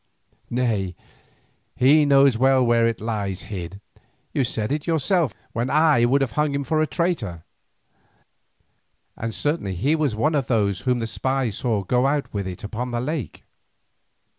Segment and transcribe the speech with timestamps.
[0.49, 0.95] Nay,
[1.75, 3.79] he knows well where it lies hid;
[4.33, 7.43] you said it yourself when I would have hung him for a traitor,
[9.15, 12.63] and certainly he was one of those whom the spy saw go out with it
[12.63, 13.43] upon the lake.